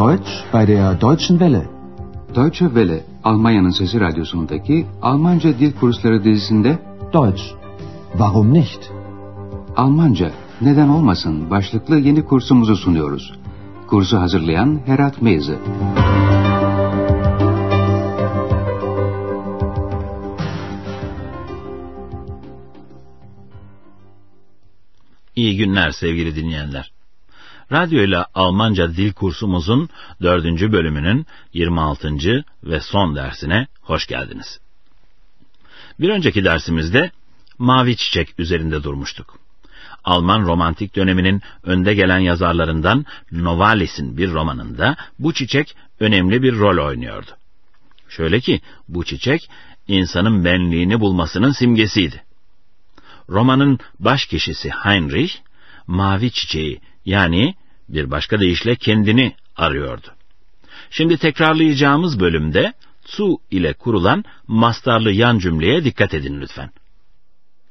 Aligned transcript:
Deutsch 0.00 0.44
bei 0.50 0.64
der 0.66 0.94
Deutschen 0.94 1.38
Welle. 1.38 1.68
Deutsche 2.34 2.66
Welle, 2.68 3.04
Almanya'nın 3.24 3.70
Sesi 3.70 4.00
Radyosu'ndaki 4.00 4.86
Almanca 5.02 5.58
Dil 5.58 5.72
Kursları 5.72 6.24
dizisinde 6.24 6.78
Deutsch. 7.12 7.42
Warum 8.12 8.54
nicht? 8.54 8.90
Almanca, 9.76 10.30
neden 10.60 10.88
olmasın 10.88 11.50
başlıklı 11.50 11.98
yeni 11.98 12.24
kursumuzu 12.24 12.76
sunuyoruz. 12.76 13.32
Kursu 13.86 14.18
hazırlayan 14.18 14.80
Herat 14.86 15.22
Meyzi. 15.22 15.58
İyi 25.36 25.56
günler 25.56 25.90
sevgili 25.90 26.36
dinleyenler. 26.36 26.99
Radyo 27.72 28.02
ile 28.02 28.24
Almanca 28.34 28.96
dil 28.96 29.12
kursumuzun 29.12 29.88
dördüncü 30.22 30.72
bölümünün 30.72 31.26
26. 31.52 32.44
ve 32.64 32.80
son 32.80 33.16
dersine 33.16 33.66
hoş 33.80 34.06
geldiniz. 34.06 34.60
Bir 36.00 36.08
önceki 36.08 36.44
dersimizde 36.44 37.10
Mavi 37.58 37.96
Çiçek 37.96 38.40
üzerinde 38.40 38.82
durmuştuk. 38.82 39.38
Alman 40.04 40.42
romantik 40.42 40.96
döneminin 40.96 41.42
önde 41.62 41.94
gelen 41.94 42.18
yazarlarından 42.18 43.06
Novalis'in 43.32 44.16
bir 44.16 44.30
romanında 44.30 44.96
bu 45.18 45.32
çiçek 45.32 45.76
önemli 46.00 46.42
bir 46.42 46.58
rol 46.58 46.86
oynuyordu. 46.86 47.30
Şöyle 48.08 48.40
ki 48.40 48.60
bu 48.88 49.04
çiçek 49.04 49.50
insanın 49.88 50.44
benliğini 50.44 51.00
bulmasının 51.00 51.52
simgesiydi. 51.52 52.22
Romanın 53.28 53.78
baş 53.98 54.26
kişisi 54.26 54.70
Heinrich, 54.70 55.34
mavi 55.86 56.30
çiçeği 56.30 56.80
yani 57.10 57.54
bir 57.88 58.10
başka 58.10 58.40
deyişle 58.40 58.76
kendini 58.76 59.34
arıyordu. 59.56 60.06
Şimdi 60.90 61.18
tekrarlayacağımız 61.18 62.20
bölümde 62.20 62.72
zu 63.06 63.38
ile 63.50 63.72
kurulan 63.72 64.24
mastarlı 64.46 65.12
yan 65.12 65.38
cümleye 65.38 65.84
dikkat 65.84 66.14
edin 66.14 66.40
lütfen. 66.40 66.70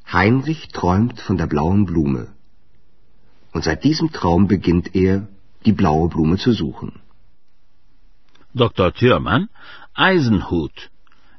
Heinrich 0.04 0.64
träumt 0.74 1.30
von 1.30 1.38
der 1.40 1.52
blauen 1.52 1.88
Blume. 1.88 2.26
Und 3.54 3.64
seit 3.64 3.84
diesem 3.84 4.08
Traum 4.08 4.50
beginnt 4.50 4.96
er, 4.96 5.22
die 5.66 5.80
blaue 5.80 6.12
Blume 6.12 6.38
zu 6.38 6.54
suchen. 6.54 6.92
Doktor 8.58 8.92
Thürmann, 8.92 9.50
Eisenhut, 9.98 10.90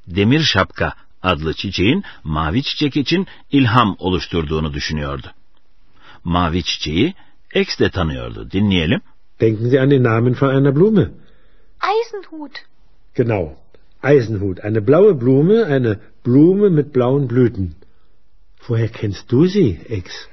demir 0.07 0.41
şapka 0.41 0.95
adlı 1.23 1.55
çiçeğin 1.55 2.05
mavi 2.25 2.63
çiçek 2.63 2.97
için 2.97 3.27
ilham 3.51 3.97
oluşturduğunu 3.99 4.73
düşünüyordu. 4.75 5.27
Mavi 6.25 6.63
çiçeği 6.63 7.15
X 7.55 7.79
de 7.79 7.91
tanıyordu. 7.91 8.51
Dinleyelim. 8.51 9.01
Denken 9.41 9.71
Sie 9.71 9.81
an 9.81 9.91
den 9.91 10.03
Namen 10.03 10.35
von 10.35 10.49
einer 10.49 10.77
Blume. 10.77 11.11
Eisenhut. 11.81 12.53
Genau. 13.15 13.57
Eisenhut. 14.03 14.65
Eine 14.65 14.81
blaue 14.81 15.15
Blume, 15.15 15.67
eine 15.67 15.99
Blume 16.25 16.71
mit 16.71 16.93
blauen 16.93 17.29
Blüten. 17.29 17.75
Woher 18.69 18.89
kennst 18.89 19.33
du 19.33 19.47
sie, 19.47 19.81
Ex? 19.89 20.29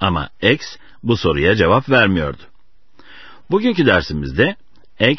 Ama 0.00 0.30
X 0.42 0.76
bu 1.02 1.16
soruya 1.16 1.54
cevap 1.54 1.88
vermiyordu. 1.88 2.42
Bugünkü 3.50 3.86
dersimizde 3.86 4.56
X, 5.00 5.18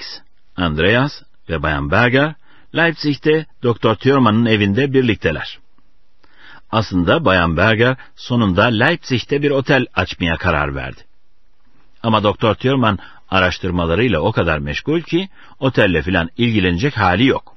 Andreas 0.56 1.22
ve 1.50 1.64
Bayan 1.64 1.92
Berger 1.92 2.36
Leipzig'te 2.76 3.46
Dr. 3.64 3.96
Thürmann'ın 3.96 4.46
evinde 4.46 4.94
birlikteler. 4.94 5.60
Aslında 6.72 7.26
Bayan 7.26 7.58
Berger 7.58 7.98
sonunda 8.16 8.64
Leipzig'te 8.64 9.42
bir 9.42 9.52
otel 9.52 9.86
açmaya 9.94 10.38
karar 10.38 10.76
verdi. 10.76 11.02
Ama 12.04 12.24
Doktor 12.24 12.56
Thürmann 12.56 13.00
araştırmalarıyla 13.30 14.20
o 14.20 14.32
kadar 14.32 14.60
meşgul 14.60 15.02
ki 15.02 15.30
otelle 15.60 16.02
filan 16.02 16.30
ilgilenecek 16.38 16.98
hali 16.98 17.26
yok. 17.26 17.56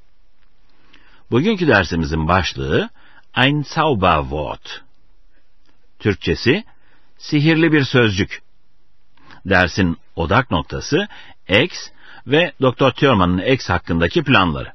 Bugünkü 1.30 1.68
dersimizin 1.68 2.28
başlığı 2.28 2.90
Ein 3.36 3.62
Zauberwort. 3.62 4.82
Türkçesi 5.98 6.64
sihirli 7.18 7.72
bir 7.72 7.84
sözcük. 7.84 8.42
Dersin 9.46 9.96
odak 10.16 10.50
noktası 10.50 11.08
X 11.48 11.90
ve 12.26 12.52
Doktor 12.60 12.90
Thürmann'ın 12.90 13.38
X 13.38 13.68
hakkındaki 13.68 14.22
planları. 14.22 14.72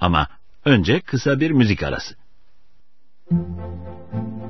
Ama 0.00 0.26
önce 0.64 1.00
kısa 1.00 1.40
bir 1.40 1.50
müzik 1.50 1.82
arası. 1.82 2.14
Thank 3.30 3.40
you. 4.12 4.43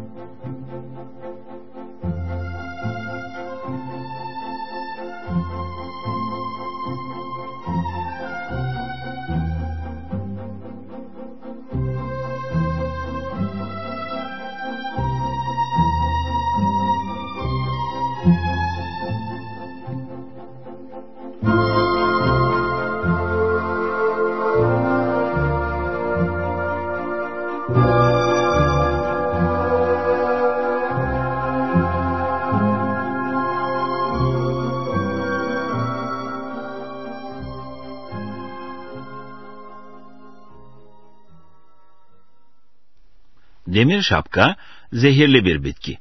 Demir 43.85 44.03
şapka 44.03 44.57
zehirli 44.93 45.45
bir 45.45 45.65
bitki. 45.65 45.99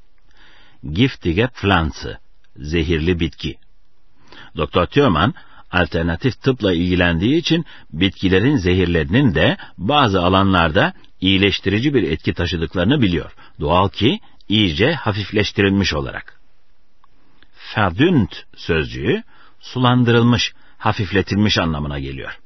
Giftige 0.94 1.48
Pflanze, 1.48 2.18
zehirli 2.56 3.20
bitki. 3.20 3.56
Doktor 4.58 4.86
Thürmann 4.86 5.34
alternatif 5.72 6.42
tıpla 6.42 6.74
ilgilendiği 6.74 7.36
için 7.38 7.66
bitkilerin 7.94 8.56
zehirlerinin 8.56 9.36
de 9.36 9.58
bazı 9.78 10.22
alanlarda 10.22 10.94
iyileştirici 11.22 11.94
bir 11.94 12.04
etki 12.04 12.34
taşıdıklarını 12.34 13.02
biliyor. 13.02 13.32
Doğal 13.60 13.90
ki 13.90 14.20
iyice 14.50 14.94
hafifleştirilmiş 14.94 15.94
olarak. 15.94 16.40
Verdünnt 17.78 18.46
sözcüğü 18.56 19.24
sulandırılmış, 19.60 20.54
hafifletilmiş 20.78 21.58
anlamına 21.58 22.00
geliyor. 22.00 22.40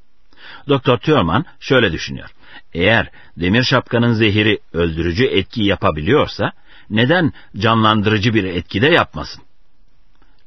Doktor 0.67 0.97
Thürmann 0.97 1.45
şöyle 1.59 1.91
düşünüyor. 1.91 2.29
Eğer 2.73 3.11
demir 3.37 3.63
şapkanın 3.63 4.13
zehiri 4.13 4.59
öldürücü 4.73 5.25
etki 5.25 5.63
yapabiliyorsa 5.63 6.51
neden 6.89 7.33
canlandırıcı 7.57 8.33
bir 8.33 8.43
etki 8.43 8.81
de 8.81 8.87
yapmasın? 8.87 9.43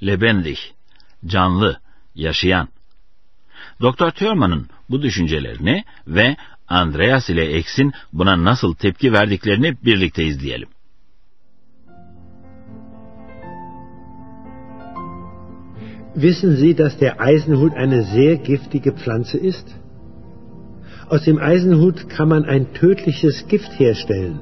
Lebendig, 0.06 0.58
canlı, 1.26 1.80
yaşayan. 2.14 2.68
Doktor 3.80 4.10
Thürmann'ın 4.10 4.68
bu 4.90 5.02
düşüncelerini 5.02 5.84
ve 6.06 6.36
Andreas 6.68 7.30
ile 7.30 7.58
X'in 7.58 7.92
buna 8.12 8.44
nasıl 8.44 8.74
tepki 8.74 9.12
verdiklerini 9.12 9.76
birlikte 9.84 10.24
izleyelim. 10.24 10.68
Wissen 16.14 16.56
Sie, 16.56 16.74
dass 16.78 17.00
der 17.00 17.20
Eisenhut 17.20 17.72
eine 17.76 18.02
sehr 18.02 18.34
giftige 18.34 18.92
Pflanze 18.92 19.38
ist? 19.38 19.79
Aus 21.10 21.24
dem 21.24 21.38
Eisenhut 21.38 22.08
kann 22.08 22.28
man 22.28 22.44
ein 22.44 22.72
tödliches 22.72 23.48
Gift 23.48 23.80
herstellen. 23.80 24.38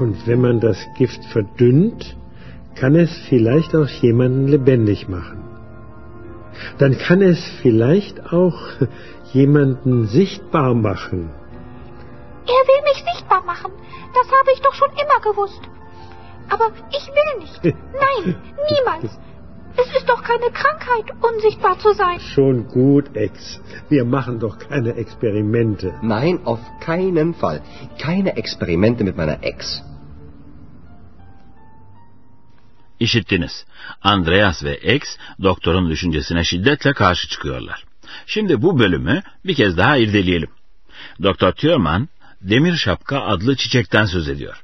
Und 0.00 0.26
wenn 0.26 0.40
man 0.40 0.60
das 0.60 0.78
Gift 0.96 1.22
verdünnt, 1.26 2.16
kann 2.74 2.94
es 2.96 3.10
vielleicht 3.28 3.76
auch 3.76 3.88
jemanden 3.88 4.48
lebendig 4.48 5.08
machen. 5.08 5.44
Dann 6.78 6.96
kann 6.96 7.20
es 7.20 7.38
vielleicht 7.60 8.32
auch 8.32 8.58
jemanden 9.34 10.06
sichtbar 10.06 10.74
machen. 10.74 11.28
Er 12.46 12.62
will 12.68 12.82
mich 12.84 13.04
sichtbar 13.12 13.44
machen. 13.44 13.72
Das 14.14 14.26
habe 14.26 14.52
ich 14.54 14.60
doch 14.62 14.72
schon 14.72 14.90
immer 14.92 15.20
gewusst. 15.20 15.60
Aber 16.48 16.70
ich 16.90 17.06
will 17.08 17.40
nicht. 17.40 17.62
Nein, 17.92 18.36
niemals. 18.70 19.18
Es 19.82 19.88
ist 19.98 20.08
doch 20.08 20.22
keine 20.22 20.50
Krankheit, 20.60 21.06
unsichtbar 21.28 21.78
zu 21.78 21.92
sein. 21.92 22.18
Schon 22.34 22.66
gut, 22.68 23.06
Ex. 23.14 23.60
Wir 23.90 24.04
machen 24.04 24.40
doch 24.40 24.58
keine 24.58 24.90
Experimente. 25.02 25.94
Nein, 26.02 26.40
auf 26.44 26.60
keinen 26.80 27.34
Fall. 27.34 27.60
Keine 27.98 28.30
Experimente 28.36 29.04
mit 29.04 29.16
meiner 29.16 29.38
Ex. 29.42 29.82
İşittiniz. 33.00 33.66
Andreas 34.02 34.64
ve 34.64 34.76
X 34.76 35.16
doktorun 35.42 35.90
düşüncesine 35.90 36.44
şiddetle 36.44 36.92
karşı 36.92 37.28
çıkıyorlar. 37.28 37.84
Şimdi 38.26 38.62
bu 38.62 38.78
bölümü 38.78 39.22
bir 39.44 39.54
kez 39.54 39.76
daha 39.76 39.96
irdeleyelim. 39.96 40.50
Doktor 41.22 41.52
Thürmann 41.52 42.08
demir 42.40 42.76
şapka 42.76 43.20
adlı 43.20 43.56
çiçekten 43.56 44.04
söz 44.04 44.28
ediyor. 44.28 44.62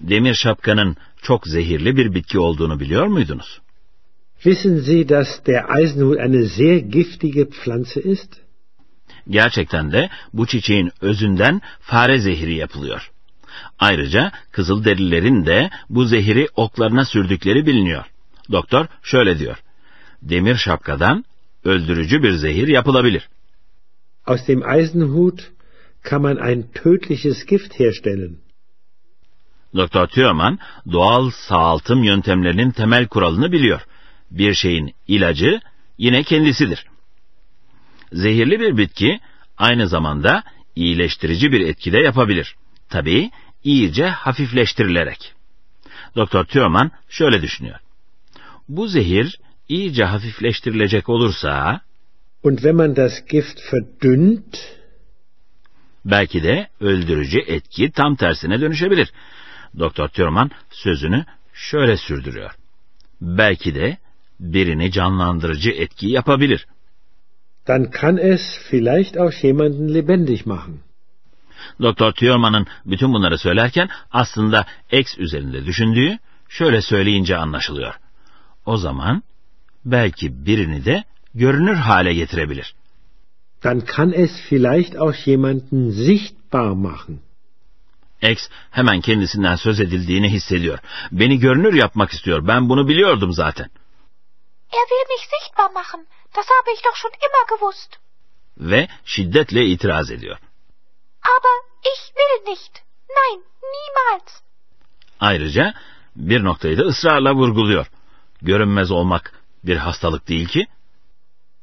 demir 0.00 0.34
şapkanın 0.34 0.96
çok 1.22 1.46
zehirli 1.46 1.96
bir 1.96 2.14
bitki 2.14 2.38
olduğunu 2.38 2.80
biliyor 2.80 3.06
muydunuz? 3.06 3.60
Wissen 4.44 4.80
Sie, 4.80 5.06
dass 5.06 5.42
der 5.44 5.70
Eisenhut 5.70 6.18
eine 6.18 6.42
sehr 6.44 6.80
giftige 6.80 7.46
Pflanze 7.46 8.00
ist? 8.00 8.32
Gerçekten 9.28 9.92
de 9.92 10.10
bu 10.32 10.46
çiçeğin 10.46 10.90
özünden 11.00 11.60
fare 11.80 12.18
zehri 12.18 12.54
yapılıyor. 12.54 13.10
Ayrıca 13.78 14.32
kızılderililerin 14.52 15.46
de 15.46 15.70
bu 15.88 16.04
zehiri 16.04 16.48
oklarına 16.56 17.04
sürdükleri 17.04 17.66
biliniyor. 17.66 18.04
Doktor 18.52 18.86
şöyle 19.02 19.38
diyor. 19.38 19.56
Demir 20.22 20.54
şapkadan 20.54 21.24
öldürücü 21.64 22.22
bir 22.22 22.32
zehir 22.32 22.68
yapılabilir. 22.68 23.28
Aus 24.26 24.48
dem 24.48 24.62
Eisenhut 24.68 25.52
kann 26.02 26.22
man 26.22 26.36
ein 26.36 26.64
tödliches 26.74 27.46
Gift 27.46 27.80
herstellen. 27.80 28.36
Doktor 29.76 30.06
Thürmann 30.06 30.58
doğal 30.92 31.30
sağaltım 31.30 32.04
yöntemlerinin 32.04 32.70
temel 32.70 33.06
kuralını 33.06 33.52
biliyor. 33.52 33.80
Bir 34.30 34.54
şeyin 34.54 34.94
ilacı 35.08 35.60
yine 35.98 36.22
kendisidir. 36.22 36.86
Zehirli 38.12 38.60
bir 38.60 38.76
bitki 38.76 39.20
aynı 39.58 39.88
zamanda 39.88 40.42
iyileştirici 40.76 41.52
bir 41.52 41.60
etkide 41.60 41.98
yapabilir. 41.98 42.56
Tabii 42.88 43.30
iyice 43.64 44.06
hafifleştirilerek. 44.06 45.34
Doktor 46.16 46.44
Thürmann 46.44 46.90
şöyle 47.08 47.42
düşünüyor. 47.42 47.78
Bu 48.68 48.88
zehir 48.88 49.38
iyice 49.68 50.04
hafifleştirilecek 50.04 51.08
olursa 51.08 51.80
Und 52.42 52.56
wenn 52.56 52.76
man 52.76 52.96
das 52.96 53.12
Gift 53.30 53.60
verdünnt, 53.72 54.58
belki 56.04 56.42
de 56.42 56.68
öldürücü 56.80 57.38
etki 57.38 57.90
tam 57.90 58.16
tersine 58.16 58.60
dönüşebilir. 58.60 59.12
Doktor 59.78 60.08
Thürmann 60.08 60.50
sözünü 60.70 61.24
şöyle 61.54 61.96
sürdürüyor. 61.96 62.50
Belki 63.20 63.74
de 63.74 63.96
birini 64.52 64.90
canlandırıcı 64.92 65.70
etki 65.70 66.06
yapabilir. 66.06 66.66
dann 67.66 67.90
kann 67.90 68.18
es 68.18 68.42
vielleicht 68.70 69.16
auch 69.16 69.32
jemanden 69.32 69.94
lebendig 69.94 70.46
machen. 70.46 70.80
Doktor 71.82 72.12
Thürmann'ın 72.12 72.66
bütün 72.86 73.12
bunları 73.12 73.38
söylerken 73.38 73.88
aslında 74.10 74.66
X 74.92 75.18
üzerinde 75.18 75.66
düşündüğü 75.66 76.18
şöyle 76.48 76.82
söyleyince 76.82 77.36
anlaşılıyor. 77.36 77.94
O 78.66 78.76
zaman 78.76 79.22
belki 79.84 80.46
birini 80.46 80.84
de 80.84 81.04
görünür 81.34 81.74
hale 81.74 82.14
getirebilir. 82.14 82.74
Dann 83.64 83.80
kann 83.80 84.12
es 84.12 84.30
vielleicht 84.48 84.96
auch 84.96 85.14
jemanden 85.24 85.90
sichtbar 85.90 86.70
machen. 86.70 87.18
X 88.22 88.48
hemen 88.70 89.00
kendisinden 89.00 89.56
söz 89.56 89.80
edildiğini 89.80 90.28
hissediyor. 90.32 90.78
Beni 91.12 91.38
görünür 91.38 91.74
yapmak 91.74 92.10
istiyor. 92.10 92.46
Ben 92.48 92.68
bunu 92.68 92.88
biliyordum 92.88 93.32
zaten. 93.32 93.70
Er 94.78 94.84
will 94.90 95.06
mich 95.14 95.24
sichtbar 95.34 95.70
machen. 95.80 96.00
Das 96.36 96.46
habe 96.56 96.70
ich 96.74 96.82
doch 96.86 96.96
schon 96.96 97.14
immer 97.26 97.44
gewusst. 97.52 97.90
Ve 98.56 98.88
şiddetle 99.04 99.64
itiraz 99.64 100.10
ediyor. 100.10 100.38
Aber 101.34 101.54
ich 101.92 102.02
will 102.18 102.52
nicht. 102.52 102.72
Nein, 103.08 103.44
niemals. 103.72 104.42
Ayrıca 105.20 105.74
bir 106.16 106.44
noktayı 106.44 106.78
da 106.78 106.82
ısrarla 106.82 107.34
vurguluyor. 107.34 107.86
Görünmez 108.42 108.90
olmak 108.90 109.32
bir 109.64 109.76
hastalık 109.76 110.28
değil 110.28 110.48
ki. 110.48 110.66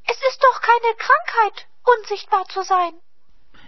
Es 0.05 0.17
ist 0.31 0.43
doch 0.43 0.61
keine 0.61 0.95
Krankheit, 0.97 1.67
unsichtbar 1.87 2.45
zu 2.53 2.63
sein. 2.63 3.01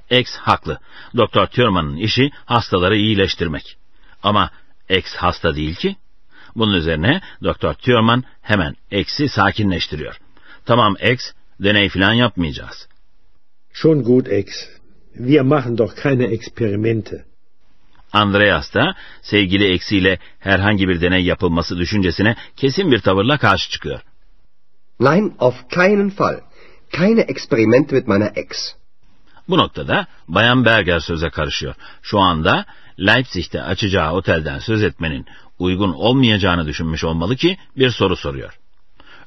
X 0.09 0.35
haklı. 0.35 0.79
Doktor 1.17 1.47
Thurman'ın 1.47 1.95
işi 1.95 2.31
hastaları 2.45 2.95
iyileştirmek. 2.95 3.77
Ama 4.23 4.51
X 4.89 5.15
hasta 5.15 5.55
değil 5.55 5.75
ki. 5.75 5.95
Bunun 6.55 6.73
üzerine 6.73 7.21
Doktor 7.43 7.73
Thurman 7.73 8.23
hemen 8.41 8.75
X'i 8.91 9.29
sakinleştiriyor. 9.29 10.19
Tamam 10.65 10.95
X, 11.13 11.31
deney 11.59 11.89
falan 11.89 12.13
yapmayacağız. 12.13 12.87
Schon 13.73 14.03
gut, 14.03 14.27
Ex. 14.27 14.47
Wir 15.17 15.41
machen 15.41 15.77
doch 15.77 15.95
keine 15.95 16.23
Experimente. 16.23 17.25
Andreas 18.13 18.73
da 18.73 18.95
sevgili 19.21 19.73
X 19.73 19.91
ile 19.91 20.19
herhangi 20.39 20.89
bir 20.89 21.01
deney 21.01 21.23
yapılması 21.23 21.77
düşüncesine 21.77 22.35
kesin 22.55 22.91
bir 22.91 22.99
tavırla 22.99 23.37
karşı 23.37 23.69
çıkıyor. 23.69 24.01
Nein, 24.99 25.33
auf 25.39 25.69
keinen 25.69 26.09
Fall. 26.09 26.39
Keine 26.91 27.21
Experimente 27.21 27.95
mit 27.95 28.07
meiner 28.07 28.31
Ex. 28.35 28.75
Bu 29.49 29.57
noktada 29.57 30.07
Bayan 30.27 30.65
Berger 30.65 30.99
söze 30.99 31.29
karışıyor. 31.29 31.75
Şu 32.01 32.19
anda 32.19 32.65
Leipzig'te 32.99 33.61
açacağı 33.61 34.13
otelden 34.13 34.59
söz 34.59 34.83
etmenin 34.83 35.25
uygun 35.63 35.93
olmayacağını 35.93 36.67
düşünmüş 36.67 37.03
olmalı 37.03 37.35
ki 37.35 37.57
bir 37.77 37.91
soru 37.91 38.15
soruyor. 38.15 38.59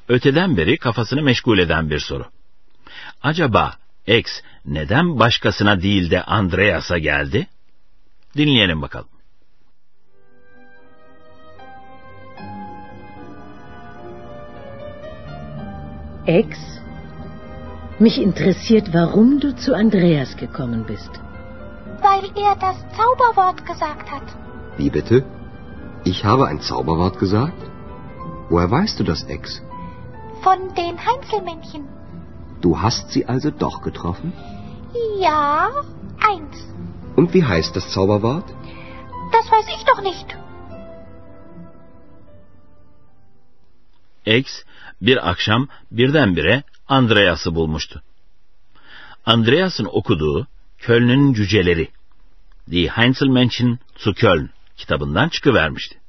Öteden 0.07 0.57
beri 0.57 0.77
kafasını 0.77 1.21
meşgul 1.21 1.59
eden 1.59 1.89
bir 1.89 1.99
soru. 1.99 2.25
Acaba 3.21 3.73
X 4.07 4.41
neden 4.65 5.19
başkasına 5.19 5.81
değil 5.81 6.11
de 6.11 6.23
Andreas'a 6.23 6.97
geldi? 6.97 7.47
Dinleyelim 8.37 8.81
bakalım. 8.81 9.09
Ex, 16.27 16.47
mich 17.99 18.17
interessiert, 18.17 18.85
warum 18.85 19.41
du 19.41 19.51
zu 19.51 19.75
Andreas 19.75 20.35
gekommen 20.35 20.87
bist. 20.87 21.11
Weil 22.01 22.25
er 22.35 22.61
das 22.61 22.77
Zauberwort 22.97 23.65
gesagt 23.65 24.09
hat. 24.09 24.23
Wie 24.77 24.93
bitte? 24.93 25.36
Ich 26.03 26.23
habe 26.23 26.47
ein 26.47 26.61
Zauberwort 26.61 27.19
gesagt? 27.19 27.61
Woher 28.49 28.71
weißt 28.71 28.99
du 28.99 29.03
das, 29.03 29.23
Ex? 29.23 29.61
Von 30.41 30.59
den 30.75 30.97
Heinzelmännchen. 31.05 31.87
Du 32.61 32.81
hast 32.81 33.11
sie 33.11 33.25
also 33.25 33.51
doch 33.51 33.81
getroffen? 33.81 34.33
Ja, 35.19 35.69
eins. 36.31 36.55
Und 37.15 37.33
wie 37.33 37.43
heißt 37.43 37.75
das 37.75 37.91
Zauberwort? 37.91 38.45
Das 39.31 39.51
weiß 39.51 39.67
ich 39.75 39.83
doch 39.85 40.01
nicht. 40.01 40.37
X 44.25 44.63
bir 45.01 45.29
akşam 45.29 45.67
birdenbire 45.91 46.63
Andreas'ı 46.87 47.55
bulmuştu. 47.55 48.01
Andreas'ın 49.25 49.85
okuduğu 49.85 50.47
Köln'ün 50.79 51.33
Cüceleri, 51.33 51.87
Die 52.71 52.89
Heinzelmännchen 52.89 53.79
zu 53.95 54.13
Köln 54.13 54.49
kitabından 54.77 55.29
çıkıvermişti. 55.29 55.99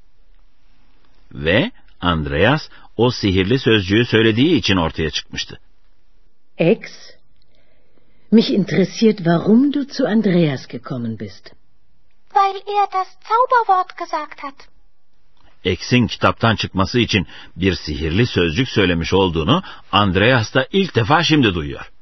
Ve 1.33 1.71
Andreas 2.01 2.69
o 2.97 3.11
sihirli 3.11 3.59
sözcüğü 3.59 4.05
söylediği 4.05 4.57
için 4.57 4.77
ortaya 4.77 5.11
çıkmıştı. 5.11 5.61
Ex, 6.59 6.81
mich 8.31 8.51
interessiert, 8.51 9.17
warum 9.17 9.73
du 9.73 9.85
zu 9.85 10.09
Andreas 10.09 10.67
gekommen 10.67 11.19
bist. 11.19 11.53
Weil 12.35 12.57
er 12.57 12.93
das 12.93 13.09
Zauberwort 13.29 13.99
gesagt 13.99 14.45
hat. 14.45 14.69
X'in 15.65 16.07
kitaptan 16.07 16.57
çıkması 16.57 16.99
için 16.99 17.27
bir 17.57 17.75
sihirli 17.75 18.27
sözcük 18.27 18.69
söylemiş 18.69 19.13
olduğunu 19.13 19.63
Andreas 19.93 20.55
da 20.55 20.67
ilk 20.73 20.95
defa 20.95 21.23
şimdi 21.23 21.55
duyuyor. 21.55 21.93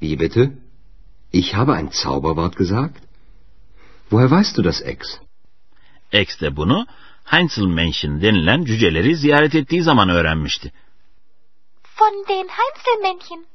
Wie 0.00 0.20
bitte? 0.20 0.50
Ich 1.32 1.54
habe 1.54 1.72
ein 1.72 1.88
Zauberwort 1.92 2.56
gesagt? 2.56 2.96
Woher 4.10 4.28
weißt 4.30 4.56
du 4.56 4.64
das, 4.64 4.82
Ex? 4.84 4.98
X 6.22 6.40
de 6.40 6.56
bunu 6.56 6.86
Heinzelmännchen 7.24 8.22
denilen 8.22 8.64
cüceleri 8.64 9.16
ziyaret 9.16 9.54
ettiği 9.54 9.82
zaman 9.82 10.08
öğrenmişti. 10.08 10.72
Von 12.00 12.24
den 12.28 12.48
Heinzelmännchen. 12.48 13.46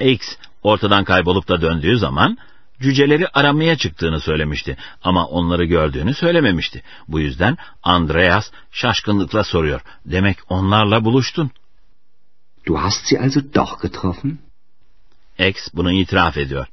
X 0.00 0.36
ortadan 0.62 1.04
kaybolup 1.04 1.48
da 1.48 1.60
döndüğü 1.60 1.98
zaman 1.98 2.38
cüceleri 2.80 3.28
aramaya 3.28 3.76
çıktığını 3.76 4.20
söylemişti 4.20 4.76
ama 5.02 5.26
onları 5.26 5.64
gördüğünü 5.64 6.14
söylememişti. 6.14 6.82
Bu 7.08 7.20
yüzden 7.20 7.56
Andreas 7.82 8.50
şaşkınlıkla 8.72 9.44
soruyor. 9.44 9.80
Demek 10.06 10.38
onlarla 10.48 11.04
buluştun. 11.04 11.50
Du 12.66 12.78
hast 12.78 13.06
sie 13.06 13.18
also 13.18 13.40
doch 13.54 13.82
getroffen? 13.82 14.38
X 15.38 15.68
bunu 15.74 15.92
itiraf 15.92 16.36
ediyor. 16.36 16.66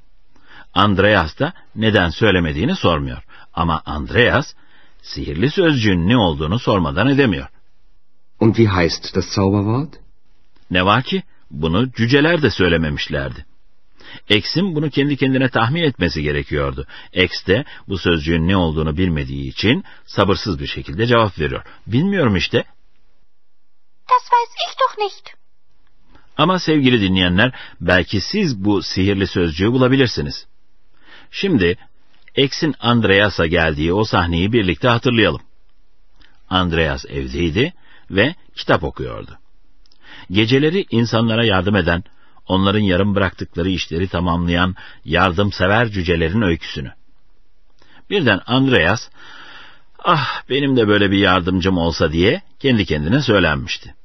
Andreas 0.74 1.40
da 1.40 1.54
neden 1.76 2.10
söylemediğini 2.10 2.76
sormuyor. 2.76 3.24
Ama 3.54 3.82
Andreas 3.86 4.54
sihirli 5.06 5.52
sözcüğün 5.52 6.08
ne 6.08 6.18
olduğunu 6.18 6.60
sormadan 6.60 7.08
edemiyor. 7.08 7.48
Und 8.40 8.56
wie 8.56 8.68
heißt 8.68 9.16
das 9.16 9.26
Zauberwort? 9.26 9.94
Ne 10.72 10.86
var 10.86 11.04
ki 11.04 11.24
bunu 11.52 11.92
cüceler 11.92 12.42
de 12.42 12.50
söylememişlerdi. 12.50 13.46
X'in 14.30 14.76
bunu 14.76 14.90
kendi 14.90 15.18
kendine 15.18 15.50
tahmin 15.50 15.84
etmesi 15.84 16.24
gerekiyordu. 16.24 16.88
X 17.14 17.46
de 17.48 17.66
bu 17.88 17.98
sözcüğün 17.98 18.48
ne 18.48 18.58
olduğunu 18.58 18.98
bilmediği 18.98 19.50
için 19.50 19.84
sabırsız 20.06 20.60
bir 20.60 20.68
şekilde 20.68 21.08
cevap 21.08 21.40
veriyor. 21.40 21.64
Bilmiyorum 21.88 22.36
işte. 22.36 22.64
Das 24.10 24.24
weiß 24.32 24.52
ich 24.68 24.80
doch 24.80 24.98
nicht. 24.98 25.30
Ama 26.38 26.60
sevgili 26.60 27.02
dinleyenler 27.02 27.52
belki 27.82 28.22
siz 28.22 28.66
bu 28.66 28.84
sihirli 28.84 29.28
sözcüğü 29.28 29.72
bulabilirsiniz. 29.72 30.48
Şimdi 31.32 31.78
X'in 32.38 32.76
Andreas'a 32.80 33.48
geldiği 33.48 33.94
o 33.94 34.04
sahneyi 34.04 34.54
birlikte 34.54 34.88
hatırlayalım. 34.88 35.42
Andreas 36.50 37.06
evdeydi 37.06 37.74
ve 38.12 38.36
kitap 38.56 38.84
okuyordu. 38.84 39.38
Geceleri 40.32 40.86
insanlara 40.90 41.46
yardım 41.46 41.76
eden, 41.76 42.04
onların 42.48 42.80
yarım 42.80 43.16
bıraktıkları 43.16 43.70
işleri 43.70 44.08
tamamlayan 44.08 44.76
yardımsever 45.06 45.90
cücelerin 45.90 46.42
öyküsünü. 46.42 46.92
Birden 48.10 48.42
Andreas, 48.46 49.10
ah 50.00 50.42
benim 50.50 50.78
de 50.78 50.88
böyle 50.88 51.12
bir 51.12 51.18
yardımcım 51.18 51.78
olsa 51.78 52.12
diye 52.12 52.42
kendi 52.60 52.86
kendine 52.86 53.22
söylenmişti. 53.22 53.96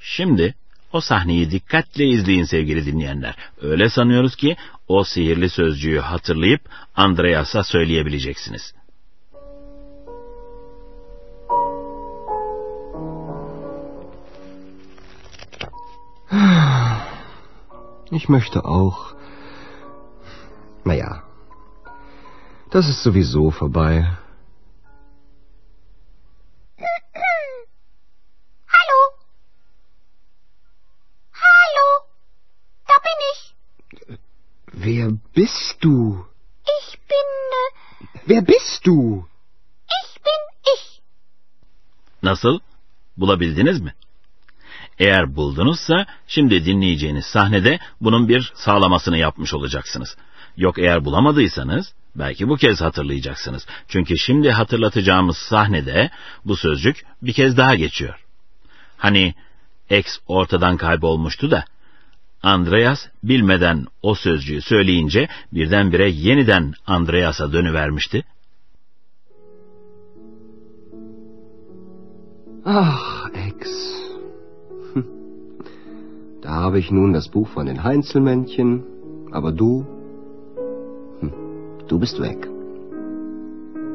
Şimdi 0.00 0.54
o 0.92 1.00
sahneyi 1.00 1.50
dikkatle 1.50 2.04
izleyin 2.06 2.44
sevgili 2.44 2.86
dinleyenler. 2.86 3.34
Öyle 3.62 3.90
sanıyoruz 3.90 4.36
ki 4.36 4.56
o 4.88 5.04
sihirli 5.04 5.50
sözcüğü 5.50 5.98
hatırlayıp 5.98 6.60
Andreas'a 6.96 7.64
söyleyebileceksiniz. 7.64 8.74
Ich 18.12 18.28
möchte 18.28 18.60
auch. 18.60 19.14
Naja, 20.84 21.22
das 22.72 22.88
ist 22.88 23.02
sowieso 23.02 23.50
vorbei. 23.50 24.19
Wer 34.90 35.10
bist 35.36 35.84
du? 35.84 36.26
Ich 36.78 36.98
bin. 37.10 37.28
Äh, 37.60 38.28
Wer 38.28 38.42
bist 38.42 38.86
du? 38.86 39.24
ich 39.98 40.10
bin 40.26 40.40
ich. 40.74 41.00
Nasıl? 42.22 42.60
Bulabildiniz 43.16 43.80
mi? 43.80 43.94
Eğer 44.98 45.36
buldunuzsa 45.36 46.06
şimdi 46.26 46.64
dinleyeceğiniz 46.64 47.24
sahnede 47.24 47.78
bunun 48.00 48.28
bir 48.28 48.52
sağlamasını 48.54 49.18
yapmış 49.18 49.54
olacaksınız. 49.54 50.16
Yok 50.56 50.78
eğer 50.78 51.04
bulamadıysanız 51.04 51.92
belki 52.14 52.48
bu 52.48 52.56
kez 52.56 52.80
hatırlayacaksınız. 52.80 53.66
Çünkü 53.88 54.18
şimdi 54.18 54.50
hatırlatacağımız 54.50 55.36
sahnede 55.36 56.10
bu 56.44 56.56
sözcük 56.56 57.04
bir 57.22 57.32
kez 57.32 57.56
daha 57.56 57.74
geçiyor. 57.74 58.24
Hani 58.96 59.34
X 59.90 60.18
ortadan 60.26 60.76
kaybolmuştu 60.76 61.50
da 61.50 61.64
Andreas 62.42 62.98
bilmeden 63.22 63.86
o 64.02 64.14
sözcüğü 64.14 64.60
söyleyince 64.60 65.28
birdenbire 65.52 66.10
yeniden 66.10 66.72
Andreas'a 66.86 67.52
dönüvermişti. 67.52 68.24
Ach, 72.64 73.30
Ex. 73.34 73.68
Hm. 74.94 75.04
Da 76.42 76.50
habe 76.50 76.78
ich 76.78 76.90
nun 76.90 77.14
das 77.14 77.34
Buch 77.34 77.48
von 77.54 77.66
den 77.66 77.84
Heinzelmännchen, 77.84 78.82
aber 79.32 79.58
du, 79.58 79.86
hm, 81.20 81.32
du 81.88 82.00
bist 82.00 82.20
weg. 82.20 82.48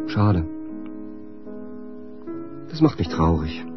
Schade. 0.08 0.44
Das 2.70 2.82
macht 2.82 3.00
mich 3.00 3.10
traurig. 3.10 3.75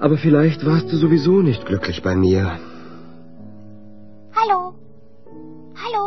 Aber 0.00 0.16
vielleicht 0.16 0.64
warst 0.64 0.90
du 0.90 0.96
sowieso 0.96 1.42
nicht 1.42 1.66
glücklich 1.66 2.02
bei 2.02 2.14
mir. 2.16 2.58
Hallo? 4.38 4.74
Hallo? 5.82 6.06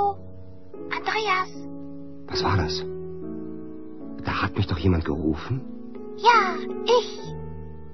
Andreas? 0.97 1.51
Was 2.27 2.43
war 2.43 2.57
das? 2.57 2.83
Da 4.25 4.41
hat 4.41 4.57
mich 4.57 4.67
doch 4.67 4.79
jemand 4.79 5.05
gerufen. 5.05 5.61
Ja, 6.17 6.41
ich. 6.97 7.09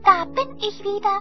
Da 0.03 0.25
bin 0.37 0.49
ich 0.67 0.77
wieder. 0.83 1.15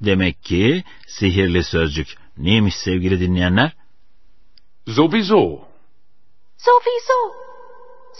Demek 0.00 0.42
ki 0.42 0.84
sihirli 1.06 1.62
sözcük 1.62 2.08
neymiş 2.36 2.76
sevgili 2.76 3.20
dinleyenler? 3.20 3.72
Sowieso. 4.86 5.42
Sowieso. 6.66 7.20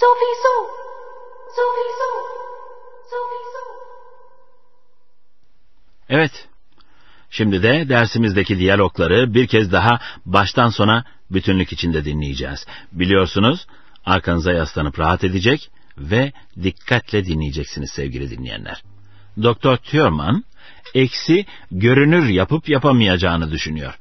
Sowieso. 0.02 0.54
Sowieso. 1.56 1.58
Sowieso. 1.58 2.37
Evet. 6.08 6.48
Şimdi 7.30 7.62
de 7.62 7.88
dersimizdeki 7.88 8.58
diyalogları 8.58 9.34
bir 9.34 9.46
kez 9.46 9.72
daha 9.72 10.00
baştan 10.26 10.68
sona 10.68 11.04
bütünlük 11.30 11.72
içinde 11.72 12.04
dinleyeceğiz. 12.04 12.66
Biliyorsunuz 12.92 13.66
arkanıza 14.04 14.52
yaslanıp 14.52 14.98
rahat 14.98 15.24
edecek 15.24 15.70
ve 15.98 16.32
dikkatle 16.62 17.24
dinleyeceksiniz 17.24 17.90
sevgili 17.90 18.30
dinleyenler. 18.30 18.82
Doktor 19.42 19.76
Thurman 19.76 20.44
eksi 20.94 21.46
görünür 21.70 22.28
yapıp 22.28 22.68
yapamayacağını 22.68 23.50
düşünüyor. 23.50 23.98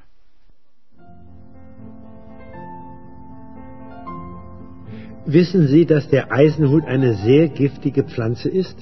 Wissen 5.26 5.68
Sie, 5.68 5.90
dass 5.90 6.12
der 6.12 6.26
Eisenhut 6.32 6.88
eine 6.88 7.14
sehr 7.14 7.46
giftige 7.48 8.08
Pflanze 8.08 8.50
ist? 8.50 8.78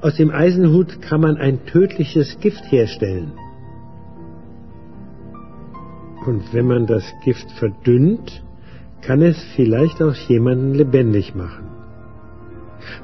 Aus 0.00 0.14
dem 0.14 0.30
Eisenhut 0.30 1.02
kann 1.02 1.20
man 1.20 1.36
ein 1.36 1.66
tödliches 1.66 2.38
Gift 2.38 2.70
herstellen. 2.70 3.32
Und 6.24 6.52
wenn 6.52 6.68
man 6.68 6.86
das 6.86 7.02
Gift 7.24 7.50
verdünnt, 7.52 8.44
kann 9.02 9.22
es 9.22 9.42
vielleicht 9.56 10.00
auch 10.02 10.14
jemanden 10.14 10.74
lebendig 10.74 11.34
machen. 11.34 11.68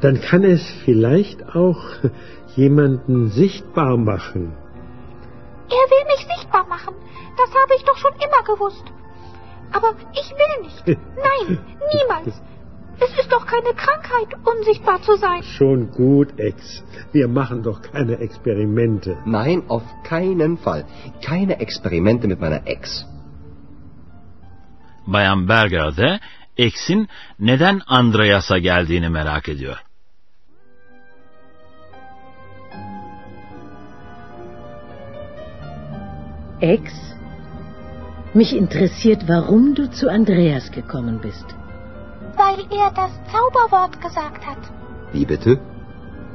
Dann 0.00 0.20
kann 0.20 0.44
es 0.44 0.62
vielleicht 0.84 1.56
auch 1.56 1.80
jemanden 2.56 3.28
sichtbar 3.30 3.96
machen. 3.96 4.52
Er 5.68 5.90
will 5.90 6.04
mich 6.06 6.26
sichtbar 6.36 6.66
machen. 6.68 6.94
Das 7.36 7.48
habe 7.48 7.74
ich 7.76 7.84
doch 7.84 7.96
schon 7.96 8.12
immer 8.12 8.54
gewusst. 8.54 8.84
Aber 9.72 9.94
ich 10.12 10.30
will 10.30 10.62
nicht. 10.62 10.86
Nein, 11.16 11.58
niemals. 11.92 12.40
Es 13.00 13.18
ist 13.18 13.32
doch 13.32 13.46
keine 13.46 13.74
Krankheit, 13.74 14.30
unsichtbar 14.44 15.02
zu 15.02 15.16
sein. 15.16 15.42
Schon 15.42 15.90
gut, 15.90 16.38
Ex. 16.38 16.84
Wir 17.12 17.28
machen 17.28 17.62
doch 17.62 17.82
keine 17.82 18.18
Experimente. 18.18 19.18
Nein, 19.24 19.64
auf 19.68 19.82
keinen 20.04 20.58
Fall. 20.58 20.84
Keine 21.24 21.60
Experimente 21.60 22.28
mit 22.28 22.40
meiner 22.40 22.66
Ex. 22.66 23.04
Bayan 25.06 25.46
Berger 25.46 25.92
de 25.92 26.18
X'in 26.56 27.08
neden 27.38 27.82
Andreas'a 27.86 28.58
geldiğini 28.58 29.08
merak 29.08 29.48
ediyor. 29.48 29.78
Ex, 36.60 36.92
mich 38.34 38.52
interessiert, 38.54 39.28
warum 39.28 39.74
du 39.74 39.90
zu 39.90 40.08
Andreas 40.08 40.70
gekommen 40.70 41.20
bist. 41.20 41.63
Weil 42.36 42.60
er 42.80 42.90
das 43.00 43.12
Zauberwort 43.32 44.00
gesagt 44.00 44.46
hat. 44.46 44.62
Wie 45.12 45.24
bitte? 45.24 45.60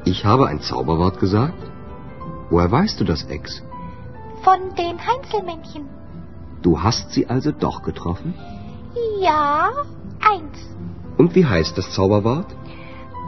Ich 0.05 0.25
habe 0.25 0.47
ein 0.47 0.61
Zauberwort 0.61 1.19
gesagt? 1.19 1.63
Woher 2.49 2.71
weißt 2.71 2.99
du 2.99 3.03
das, 3.03 3.23
Ex? 3.23 3.61
Von 4.43 4.59
den 4.75 4.97
Heinzelmännchen. 5.07 5.83
Du 6.61 6.81
hast 6.81 7.11
sie 7.11 7.27
also 7.27 7.51
doch 7.51 7.83
getroffen? 7.83 8.33
Ja, 9.21 9.71
eins. 10.19 10.57
Und 11.17 11.35
wie 11.35 11.45
heißt 11.45 11.77
das 11.77 11.91
Zauberwort? 11.95 12.49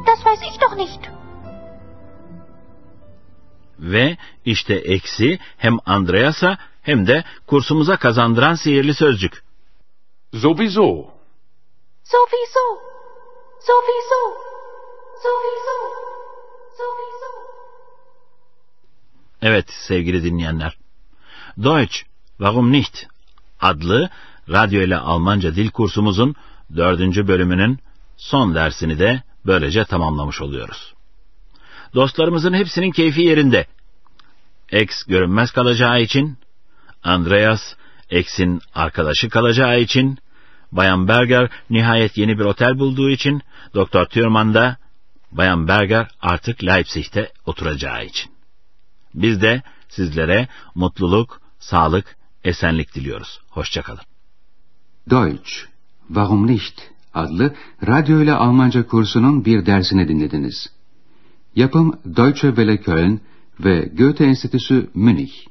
Das 0.06 0.20
weiß 0.26 0.42
ich 0.50 0.58
doch 0.60 0.76
nicht. 0.76 1.12
Ve 3.82 4.18
işte 4.46 4.74
eksi 4.74 5.40
hem 5.58 5.80
Andreas'a 5.86 6.58
hem 6.82 7.08
de 7.08 7.24
kursumuza 7.48 7.98
kazandıran 7.98 8.56
sihirli 8.56 8.94
sözcük. 8.94 9.44
Sowieso. 10.34 11.21
Sowieso. 12.12 12.66
Sowieso. 13.68 14.22
Sowieso. 15.24 15.78
Sowieso. 16.78 17.32
Evet 19.42 19.70
sevgili 19.70 20.24
dinleyenler. 20.24 20.78
Deutsch, 21.58 21.96
warum 22.38 22.72
nicht? 22.72 23.08
adlı 23.62 24.10
radyo 24.50 24.82
ile 24.82 24.98
Almanca 24.98 25.56
dil 25.56 25.70
kursumuzun 25.70 26.36
dördüncü 26.76 27.28
bölümünün 27.28 27.80
son 28.18 28.56
dersini 28.56 29.00
de 29.00 29.24
böylece 29.46 29.86
tamamlamış 29.86 30.42
oluyoruz. 30.42 30.94
Dostlarımızın 31.96 32.54
hepsinin 32.54 32.92
keyfi 32.92 33.22
yerinde. 33.22 33.66
X 34.72 35.04
görünmez 35.04 35.52
kalacağı 35.52 36.02
için, 36.02 36.38
Andreas, 37.04 37.62
X'in 38.10 38.62
arkadaşı 38.76 39.30
kalacağı 39.30 39.80
için, 39.80 40.18
Bayan 40.72 41.08
Berger 41.08 41.50
nihayet 41.70 42.18
yeni 42.18 42.40
bir 42.40 42.46
otel 42.46 42.80
bulduğu 42.80 43.10
için, 43.10 43.42
Doktor 43.74 44.06
Thurman 44.06 44.54
da 44.54 44.78
Bayan 45.32 45.68
Berger 45.68 46.08
artık 46.22 46.64
Leipzig'te 46.64 47.32
oturacağı 47.46 48.06
için. 48.06 48.32
Biz 49.14 49.42
de 49.42 49.62
sizlere 49.90 50.48
mutluluk, 50.76 51.42
sağlık, 51.60 52.16
esenlik 52.44 52.96
diliyoruz. 52.96 53.40
Hoşçakalın. 53.50 54.04
Deutsch, 55.10 55.52
Warum 56.08 56.48
nicht 56.48 56.82
adlı 57.14 57.56
radyo 57.88 58.22
ile 58.22 58.34
Almanca 58.34 58.88
kursunun 58.88 59.46
bir 59.46 59.66
dersini 59.66 60.08
dinlediniz. 60.08 60.70
Yapım 61.56 62.00
Deutsche 62.06 62.48
Welle 62.48 62.78
Köln 62.78 63.20
ve 63.60 63.92
Goethe 63.98 64.26
Enstitüsü 64.26 64.90
Münih. 64.94 65.51